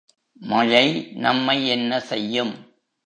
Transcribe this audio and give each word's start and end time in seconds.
மழை 0.41 1.11
நம்மை 1.15 1.67
என்ன 1.67 1.99
செய்யும்? 1.99 2.53